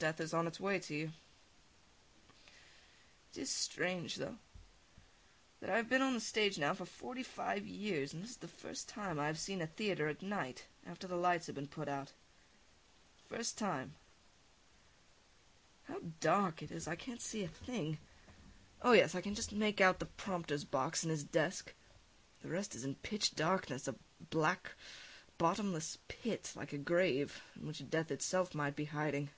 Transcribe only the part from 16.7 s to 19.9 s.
is! I can't see a thing. Oh, yes, I can just make